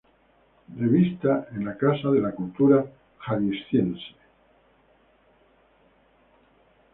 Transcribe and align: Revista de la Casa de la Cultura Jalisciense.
Revista 0.79 1.47
de 1.51 1.63
la 1.63 1.77
Casa 1.77 2.09
de 2.09 2.19
la 2.21 2.31
Cultura 2.31 2.83
Jalisciense. 3.19 4.01